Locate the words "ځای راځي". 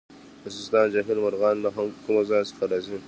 2.29-2.97